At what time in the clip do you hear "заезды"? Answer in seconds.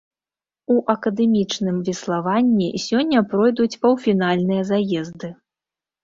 4.71-5.27